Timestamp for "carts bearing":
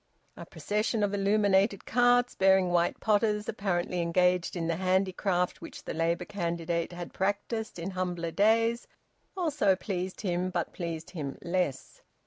1.85-2.69